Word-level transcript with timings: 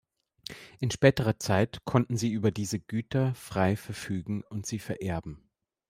In 0.79 0.89
späterer 0.89 1.37
Zeit 1.37 1.85
konnten 1.85 2.17
sie 2.17 2.31
über 2.31 2.49
diese 2.49 2.79
Güter 2.79 3.35
frei 3.35 3.75
verfügen 3.75 4.41
und 4.49 4.65
sie 4.65 4.79
vererben. 4.79 5.43